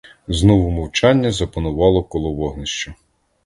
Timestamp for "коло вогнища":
2.03-2.95